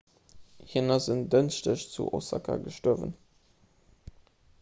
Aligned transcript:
hien 0.69 0.87
ass 0.95 1.07
en 1.15 1.19
dënschdeg 1.33 1.81
zu 1.95 2.07
osaka 2.19 2.55
gestuerwen 2.65 3.13